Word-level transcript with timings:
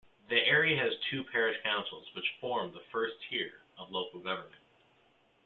The 0.29 0.47
area 0.47 0.81
has 0.81 0.93
two 1.11 1.23
parish 1.25 1.61
councils 1.61 2.07
which 2.15 2.25
form 2.39 2.71
the 2.73 2.81
first 2.91 3.13
tier 3.29 3.53
of 3.77 3.91
local 3.91 4.19
government. 4.19 4.63